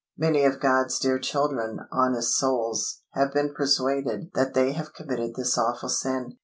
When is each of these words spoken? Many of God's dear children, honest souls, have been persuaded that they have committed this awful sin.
Many 0.17 0.45
of 0.45 0.59
God's 0.59 0.97
dear 0.97 1.19
children, 1.19 1.81
honest 1.91 2.31
souls, 2.35 3.01
have 3.11 3.31
been 3.35 3.53
persuaded 3.53 4.31
that 4.33 4.55
they 4.55 4.71
have 4.71 4.95
committed 4.95 5.35
this 5.35 5.59
awful 5.59 5.89
sin. 5.89 6.39